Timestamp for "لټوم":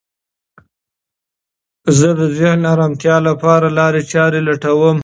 4.47-4.97